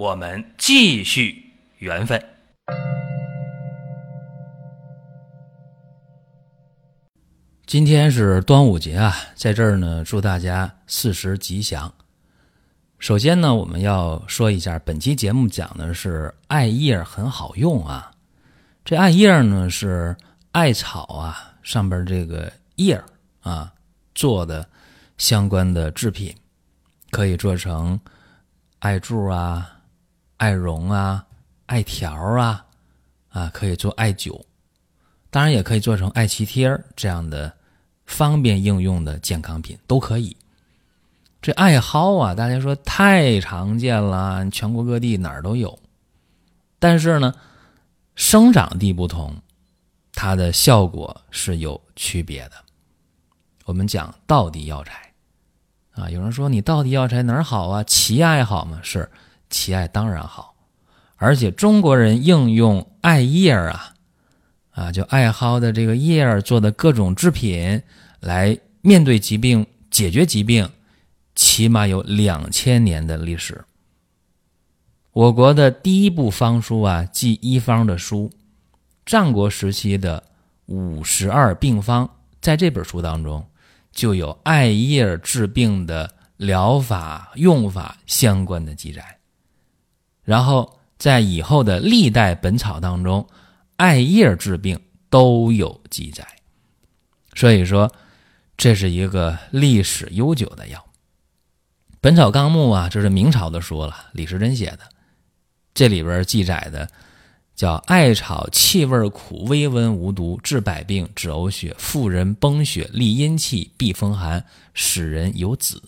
[0.00, 2.18] 我们继续缘分。
[7.66, 11.92] 今天是端午节啊，在这儿呢，祝大家四时吉祥。
[12.98, 18.10] 首先呢，我们要说一下，本期节目讲的是艾叶很好用啊。
[18.82, 20.16] 这艾叶呢是
[20.52, 22.98] 艾草啊上边这个叶
[23.42, 23.70] 啊
[24.14, 24.66] 做的
[25.18, 26.34] 相关的制品，
[27.10, 28.00] 可以做成
[28.78, 29.76] 艾柱啊、
[30.40, 31.26] 艾绒啊、
[31.66, 32.64] 艾条啊
[33.28, 34.40] 啊，可以做艾灸，
[35.28, 37.52] 当然也可以做成艾脐贴这样的。
[38.06, 40.36] 方便应用的健康品都可以。
[41.40, 45.78] 这艾蒿啊，大家说太常见了，全国各地哪儿都有。
[46.80, 47.32] 但是呢，
[48.16, 49.36] 生长地不同，
[50.12, 52.54] 它的效果是有区别的。
[53.64, 55.12] 我们讲道地药材
[55.92, 57.84] 啊，有人说你道地药材哪儿好啊？
[57.84, 58.80] 奇艾好吗？
[58.82, 59.08] 是
[59.50, 60.54] 其艾当然好，
[61.16, 63.94] 而且中国人应用艾叶啊。
[64.70, 67.82] 啊，就艾蒿的这个叶儿做的各种制品，
[68.20, 70.70] 来面对疾病、解决疾病，
[71.34, 73.62] 起码有两千年的历史。
[75.12, 78.30] 我国的第一部方书啊，记医方的书，
[79.04, 80.22] 战国时期的
[80.66, 82.08] 五十二病方，
[82.40, 83.44] 在这本书当中
[83.92, 89.18] 就有艾叶治病的疗法、用法相关的记载。
[90.30, 93.26] 然后在以后的历代本草当中。
[93.80, 94.78] 艾叶治病
[95.08, 96.22] 都有记载，
[97.34, 97.90] 所以说
[98.58, 100.78] 这是一个历史悠久的药。
[101.98, 104.80] 《本草纲目》啊，这是明朝的书了，李时珍写的。
[105.72, 106.90] 这里边记载的
[107.56, 114.44] 叫艾草，气味苦，微温无毒，治百病，止呕血，妇人崩血，利阴气，避风寒，
[114.74, 115.82] 使人有子。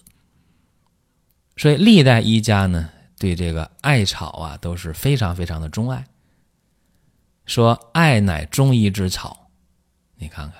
[1.58, 2.88] 所以历代医家呢，
[3.22, 6.04] 对这个艾草啊，都是非常非常的钟爱。
[7.46, 9.48] 说艾乃中医之草，
[10.16, 10.56] 你看看，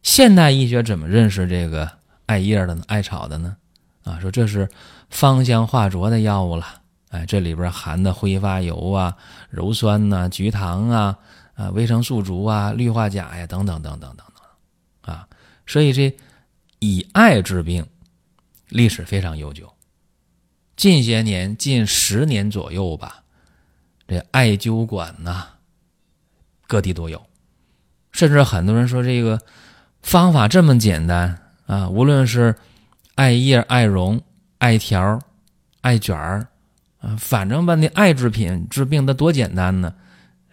[0.00, 1.90] 现代医学怎么认识这个
[2.26, 2.84] 艾叶的呢？
[2.86, 3.56] 艾草的呢？
[4.04, 4.68] 啊，说这是
[5.08, 6.80] 芳香化浊的药物了。
[7.08, 9.16] 哎，这里边含的挥发油啊、
[9.52, 11.18] 鞣酸呐、菊糖啊、
[11.54, 14.26] 啊维生素竹啊、氯化钾呀等等等等等
[15.02, 15.26] 等，啊，
[15.66, 16.16] 所以这
[16.78, 17.84] 以艾治病
[18.68, 19.68] 历史非常悠久。
[20.80, 23.22] 近些年，近十年左右吧，
[24.08, 25.46] 这艾灸馆呐。
[26.66, 27.22] 各地都有，
[28.12, 29.38] 甚至很多人说这个
[30.00, 31.86] 方法这么简单啊！
[31.90, 32.56] 无论是
[33.14, 34.22] 艾叶、艾绒、
[34.56, 35.20] 艾条、
[35.82, 36.46] 艾卷儿
[37.00, 39.92] 啊，反正吧，那艾制品治病的多简单呢，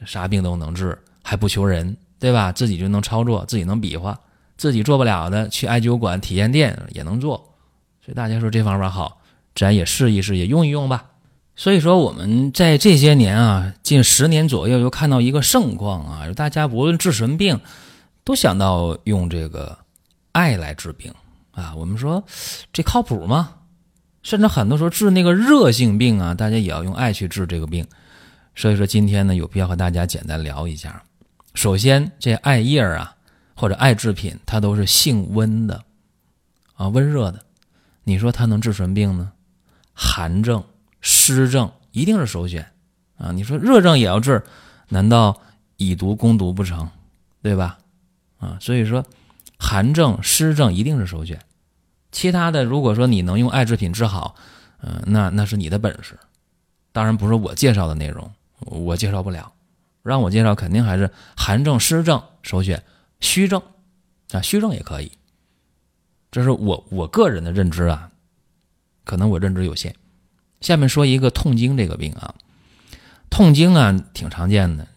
[0.05, 2.51] 啥病都能治，还不求人，对吧？
[2.51, 4.19] 自己就能操作，自己能比划，
[4.57, 7.37] 自己做不了的，去艾灸馆、体验店也能做。
[8.03, 9.21] 所以大家说这方法好，
[9.57, 11.05] 咱也试一试，也用一用吧。
[11.55, 17.59] 所以说，我们在这些年啊，近十年左右，又看到一个盛况啊，大家无论治什么病，
[18.23, 19.75] 都想到用这个
[20.33, 21.11] 艾来治病
[21.49, 21.73] 啊。
[21.75, 22.23] 我们说
[22.71, 23.55] 这靠谱吗？
[24.21, 27.83] 甚至很多时候治那个热性病啊，大家也要用艾去治这个病。
[28.55, 31.01] 所以说，今天呢，有必要和大家简单聊一下。
[31.55, 33.15] 首先，这艾叶啊，
[33.55, 35.83] 或者艾制品，它都是性温的
[36.75, 37.39] 啊，温热的。
[38.03, 39.31] 你说它能治什么病呢？
[39.97, 40.63] 寒症。
[40.99, 42.73] 湿症一定是首选
[43.17, 43.31] 啊！
[43.31, 44.43] 你说热症也要治，
[44.89, 45.41] 难道
[45.77, 46.89] 以毒攻毒不成？
[47.41, 47.77] 对吧？
[48.39, 49.05] 啊，所以说
[49.57, 51.39] 寒症、湿症一定是首选。
[52.11, 54.35] 其他的，如果说你能用艾制品治好，
[54.81, 56.17] 嗯，那那是你的本事。
[56.91, 59.53] 当然不是我介绍的内容，我介绍不了。
[60.03, 62.83] 让我介绍，肯定还是寒症、湿症首选，
[63.21, 63.61] 虚症
[64.31, 65.11] 啊，虚症也可以。
[66.31, 68.09] 这是我我个人的认知啊，
[69.07, 69.95] 可能我认知有限。
[70.59, 72.35] 下面说一个痛经这个病啊，
[73.29, 74.87] 痛经啊挺常见的，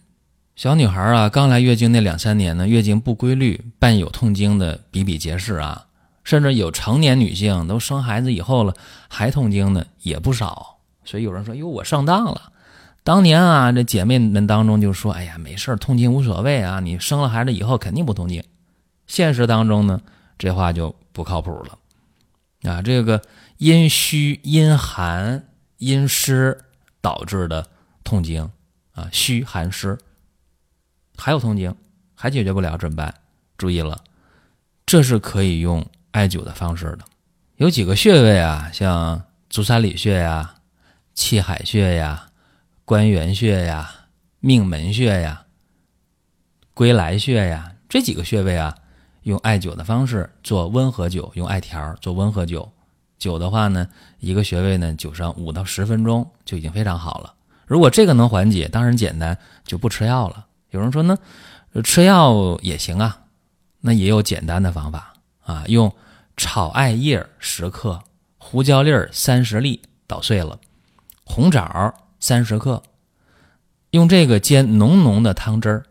[0.55, 5.85] 小女孩啊刚来月经那两三年呢，月经不规律，伴有痛经的比比皆是啊，
[6.23, 8.75] 甚至有成年女性都生孩子以后了
[9.07, 12.51] 还痛经的也不少，所以有人说哟我上当了，
[13.03, 18.43] 当年啊这姐妹们当中就说哎呀没事痛经无所谓啊，你生了孩子以后肯定不痛经，
[19.07, 20.01] 现实当中呢
[20.37, 21.77] 这话就不靠谱了。
[22.63, 23.21] 啊，这个
[23.57, 25.47] 阴虚阴寒。
[25.81, 26.65] 阴湿
[27.01, 27.67] 导致的
[28.03, 28.47] 痛经
[28.91, 29.97] 啊，虚寒湿，
[31.17, 31.75] 还有痛经，
[32.13, 33.11] 还解决不了怎么办？
[33.57, 34.03] 注意了，
[34.85, 37.05] 这是可以用艾灸的方式的。
[37.55, 40.53] 有几个穴位啊，像足三里穴呀、
[41.15, 42.27] 气海穴呀、
[42.85, 43.91] 关元穴呀、
[44.39, 45.47] 命门穴呀、
[46.75, 48.77] 归来穴呀，这几个穴位啊，
[49.23, 52.67] 用艾灸的方式做温和灸，用艾条做温和灸。
[53.19, 53.87] 灸的话呢，
[54.19, 57.33] 一个穴位呢，灸上五到十分钟就已经非常好了。
[57.67, 60.47] 如果这个能缓解，当然简单，就不吃药了。
[60.71, 61.17] 有人说呢，
[61.83, 63.21] 吃药也行啊，
[63.79, 65.13] 那也有简单的方法
[65.43, 65.93] 啊，用
[66.35, 68.01] 炒艾叶十克，
[68.37, 70.59] 胡椒粒三十粒捣碎了，
[71.23, 72.81] 红枣三十克，
[73.91, 75.85] 用这个煎浓浓的汤汁儿。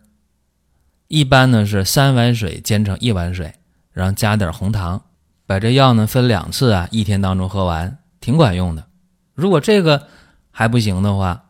[1.11, 3.53] 一般呢是三碗水煎成一碗水，
[3.91, 5.03] 然后加点红糖。
[5.45, 8.87] 把这药呢分两次啊，一天当中喝完，挺管用的。
[9.35, 10.07] 如果这个
[10.53, 11.47] 还不行的话，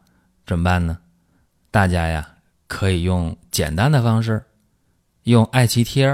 [0.47, 0.97] 怎么办呢？
[1.71, 2.37] 大家呀
[2.69, 4.43] 可以用简单的方式，
[5.25, 6.09] 用艾脐贴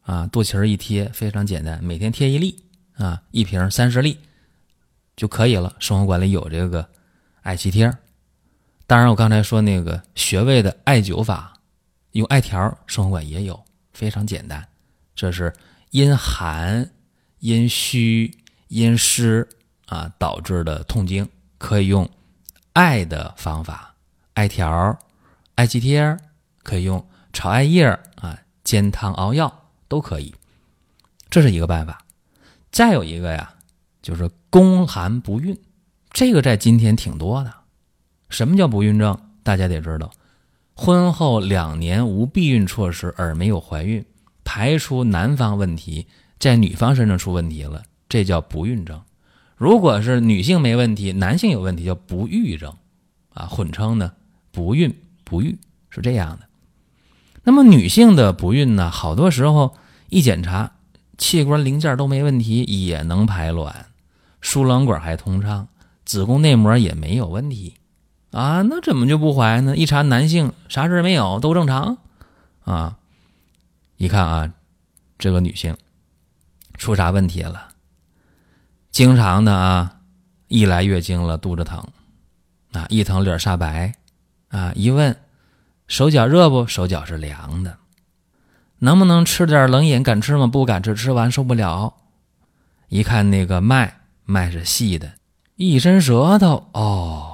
[0.00, 2.64] 啊，肚脐儿一贴，非常简单，每天贴一粒
[2.96, 4.18] 啊，一瓶三十粒
[5.14, 5.76] 就可以了。
[5.78, 6.88] 生活馆里有这个
[7.42, 7.92] 艾脐贴。
[8.86, 11.52] 当然，我刚才说那个穴位的艾灸法，
[12.18, 14.68] 用艾条，生活馆也有，非常简单。
[15.14, 15.52] 这是
[15.90, 16.90] 阴寒。
[17.40, 18.36] 因虚
[18.66, 19.48] 因湿
[19.86, 22.10] 啊导致的痛经，可以用
[22.72, 23.94] 艾的方法，
[24.34, 24.98] 艾条、
[25.54, 26.16] 艾脐贴，
[26.64, 27.86] 可以用炒艾叶
[28.16, 30.34] 啊煎汤熬药都可以，
[31.30, 32.04] 这是一个办法。
[32.72, 33.54] 再有一个呀，
[34.02, 35.56] 就是宫寒不孕，
[36.10, 37.54] 这个在今天挺多的。
[38.30, 39.16] 什么叫不孕症？
[39.44, 40.10] 大家得知道，
[40.80, 44.04] 婚后两年无避孕措施而没有怀孕，
[44.44, 46.06] 排除男方问题。
[46.38, 48.96] 在女方身上出问题了，这叫不孕症；
[49.56, 52.72] 如果是女性没问题，男性有问题叫不育症，
[53.34, 54.12] 啊，混称呢，
[54.52, 54.94] 不孕
[55.24, 55.58] 不育
[55.90, 56.46] 是这样的。
[57.42, 59.74] 那么女性的不孕呢，好多时候
[60.10, 60.74] 一检查，
[61.18, 63.86] 器官零件都没问题，也能排卵，
[64.40, 65.66] 输卵管还通畅，
[66.04, 67.74] 子宫内膜也没有问题，
[68.38, 69.76] 啊，那怎么就不怀呢？
[69.76, 71.98] 一查男性啥事没有，都正常，
[72.62, 72.96] 啊，
[73.96, 74.52] 一看啊，
[75.18, 75.76] 这个女性。
[76.74, 77.70] 出啥问题了？
[78.92, 79.96] 经常的啊，
[80.46, 81.84] 一来月经了，肚子疼，
[82.70, 83.94] 啊，一疼脸煞白，
[84.50, 85.16] 啊，一问
[85.88, 86.64] 手脚热不？
[86.64, 87.78] 手脚是凉的。
[88.78, 90.04] 能不能吃点冷饮？
[90.04, 90.46] 敢吃吗？
[90.46, 91.94] 不敢吃，吃完受不了。
[92.88, 95.14] 一看那个脉，脉是细的，
[95.56, 97.27] 一伸舌头，哦，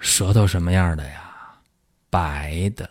[0.00, 1.22] 舌头什么样的呀？
[2.10, 2.90] 白的，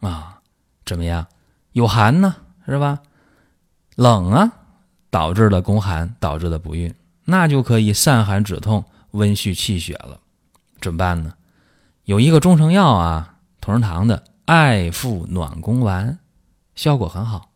[0.00, 0.38] 啊，
[0.84, 1.26] 怎么样？
[1.72, 2.36] 有寒呢，
[2.66, 3.00] 是吧？
[3.96, 4.52] 冷啊。
[5.10, 6.94] 导致了宫寒，导致的不孕，
[7.26, 10.18] 那就可以散寒止痛、温煦气血了。
[10.80, 11.34] 怎么办呢？
[12.04, 16.18] 有一个中成药啊，同仁堂的艾附暖宫丸，
[16.74, 17.50] 效果很好。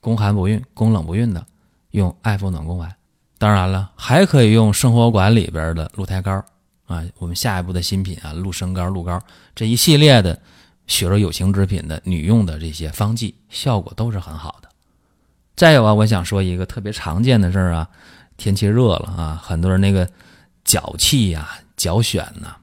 [0.00, 1.46] 宫寒不孕、宫冷不孕的，
[1.92, 2.96] 用艾附暖宫丸。
[3.38, 6.44] 当然了，还可以用生活馆里边的鹿胎膏
[6.86, 7.04] 啊。
[7.18, 9.22] 我们下一步的新品啊，鹿参膏、鹿膏
[9.54, 10.40] 这一系列的
[10.86, 14.68] 血肉有情之品的女用的这些方剂，效果都是很好的。
[15.54, 17.88] 再有啊，我想说一个特别常见的事儿啊，
[18.36, 20.08] 天气热了啊，很多人那个
[20.64, 22.56] 脚气呀、脚癣呐，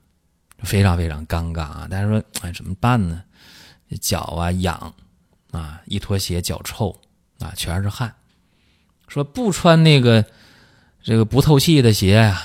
[0.59, 1.87] 非常非常尴尬啊。
[1.89, 3.23] 大家说，哎，怎么办呢？
[4.01, 4.94] 脚啊痒
[5.51, 6.95] 啊，一脱鞋脚臭
[7.39, 8.13] 啊，全是汗。
[9.07, 10.25] 说不穿那个
[11.03, 12.42] 这个不透气的鞋呀，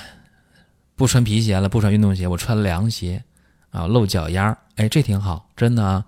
[0.98, 3.24] 不穿皮鞋了，不穿运动鞋，我穿凉鞋
[3.70, 6.04] 啊，露脚丫儿，哎，这挺好，真的啊。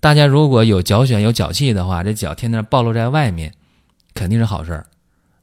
[0.00, 3.54] 大家如果有脚癣、有脚气的话，这脚天天暴露在外面。
[4.14, 4.86] 肯定是好事儿，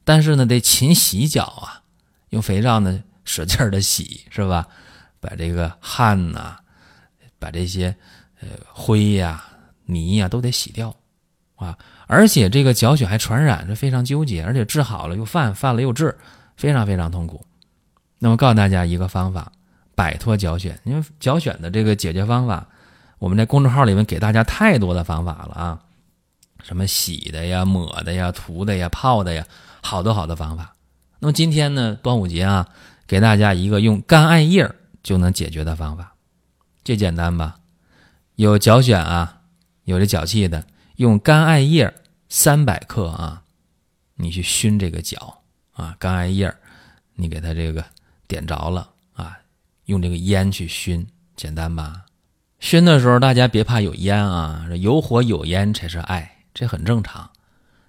[0.04, 1.82] 但是呢，得勤洗脚啊，
[2.28, 4.68] 用肥皂呢使劲儿的洗，是吧？
[5.18, 6.56] 把这个汗呐，
[7.40, 7.96] 把这些
[8.40, 9.42] 呃灰呀、
[9.86, 10.94] 泥呀都得洗掉
[11.56, 11.76] 啊。
[12.06, 16.16] 而且这个脚癣还传染，是非常纠结，而且治好了又犯，犯了又治，
[16.56, 17.44] 非常非常痛苦。
[18.20, 19.50] 那么告诉大家一个方法，
[19.96, 20.76] 摆脱脚癣。
[20.84, 22.68] 因为脚癣的这个解决方法，
[23.18, 25.80] 我们在公众号里面给大家太多的方法了啊。
[26.62, 29.46] 什么洗的呀、抹的呀、涂的呀、泡的呀，
[29.82, 30.74] 好多好多方法。
[31.18, 32.68] 那么今天呢，端午节啊，
[33.06, 34.70] 给大家一个用干艾叶
[35.02, 36.14] 就能解决的方法，
[36.84, 37.56] 这简单吧？
[38.36, 39.40] 有脚癣啊，
[39.84, 41.94] 有这脚气的，用干艾叶
[42.28, 43.42] 三百克啊，
[44.16, 46.54] 你去熏这个脚啊，干艾叶
[47.14, 47.84] 你给它这个
[48.30, 49.36] 点着了啊，
[49.86, 52.02] 用这个烟去熏，简单吧？
[52.60, 56.36] 熏的时候大家别怕有烟啊，有火有烟才是爱。
[56.54, 57.28] 这很正常，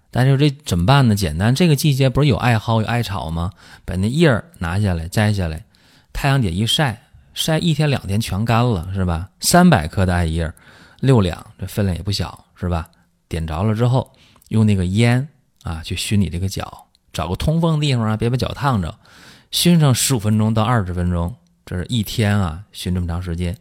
[0.09, 1.15] 但是这怎么办呢？
[1.15, 3.51] 简单，这个季节不是有艾蒿、有艾草吗？
[3.85, 5.63] 把那叶儿拿下来，摘下来，
[6.11, 7.03] 太阳底一晒，
[7.35, 9.29] 晒一天两天全干了，是吧？
[9.39, 10.51] 三百克的艾叶，
[11.01, 12.89] 六两，这分量也不小，是吧？
[13.27, 14.11] 点着了之后，
[14.49, 15.27] 用那个烟
[15.61, 18.97] 啊去熏你这个脚，找个通风的地方啊，别把脚烫着。
[19.51, 23.55] 熏上十五分钟到二十分钟，这是一天啊，熏这么长时间。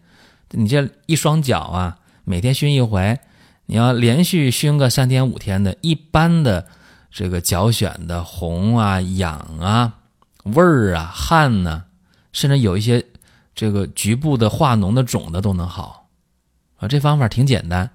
[0.53, 3.19] 你这一双脚啊，每天熏一回，
[3.67, 6.67] 你要连续熏个三天五天的，一般的
[7.11, 9.95] 这个脚癣的红啊、痒啊、
[10.45, 11.85] 味儿啊、汗呢，
[12.33, 13.05] 甚至有一些
[13.55, 16.09] 这个局部的化脓的肿的都能好
[16.77, 16.87] 啊。
[16.87, 17.91] 这方法挺简单，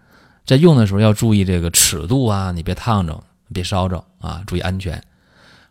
[0.46, 3.24] 在用的时候要注意这个尺度啊，你别烫着，
[3.54, 5.02] 别烧着啊，注意安全。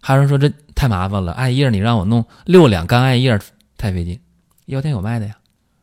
[0.00, 3.38] 还有人说这太麻烦了，艾叶你让我弄六两干艾叶
[3.76, 4.20] 太费劲，
[4.66, 5.36] 药店有卖的呀。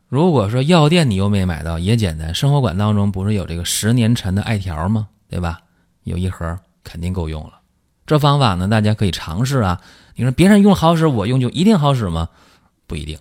[0.07, 5.07] 如果说药店你又没买到，也简单，生活馆当中不是有这个十年陈的艾条吗？
[5.29, 5.61] 对吧？
[6.03, 7.61] 有一盒肯定够用了。
[8.05, 9.81] 这方法呢，大家可以尝试啊。
[10.15, 12.27] 你说别人用好使，我用就一定好使吗？
[12.85, 13.17] 不一定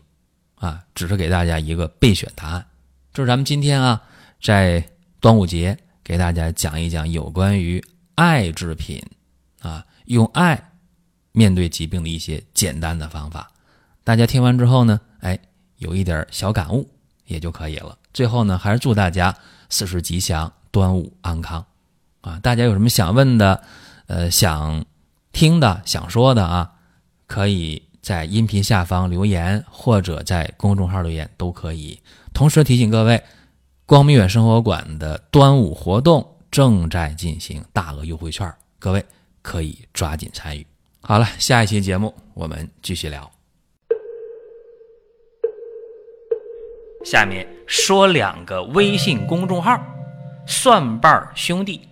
[0.57, 2.67] 啊，只是给大家一个备选答案。
[3.13, 4.03] 这是咱们今天啊，
[4.43, 4.85] 在
[5.21, 7.81] 端午节给大家讲一讲有关于
[8.17, 9.01] 艾制品
[9.61, 10.70] 啊，用艾。
[11.33, 13.51] 面对疾病的一些简单的方法，
[14.03, 15.39] 大家听完之后呢，哎，
[15.77, 16.89] 有一点小感悟
[17.27, 17.97] 也就可以了。
[18.13, 19.35] 最后呢，还是祝大家
[19.69, 21.65] 四时吉祥，端午安康，
[22.23, 22.41] 啊！
[22.41, 23.63] 大家有什么想问的，
[24.07, 24.85] 呃，想
[25.33, 26.73] 听的，想说的啊，
[27.29, 32.01] 可以在音频下方留言，或者在公众号留言都可以。
[32.35, 33.23] 同时提醒各位，
[33.87, 39.05] 光明远生活馆的端午活动正在进行，大额优惠券，各位
[39.43, 40.67] 可以抓紧参与。
[41.03, 43.29] 好了，下一期节目我们继续聊。
[47.05, 49.83] 下面说两个微信公众号：
[50.47, 51.89] 蒜瓣兄弟、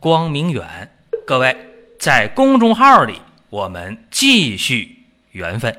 [0.00, 0.90] 光明远。
[1.26, 1.54] 各位
[1.98, 3.20] 在公众号里，
[3.50, 5.76] 我们继续缘分。